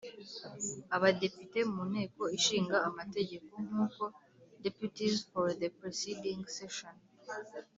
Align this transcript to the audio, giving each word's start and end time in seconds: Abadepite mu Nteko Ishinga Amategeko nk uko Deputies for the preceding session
Abadepite 0.95 1.59
mu 1.73 1.81
Nteko 1.91 2.23
Ishinga 2.37 2.77
Amategeko 2.89 3.53
nk 3.67 3.73
uko 3.85 4.03
Deputies 4.65 5.15
for 5.31 5.45
the 5.59 5.67
preceding 5.77 6.39
session 6.57 6.95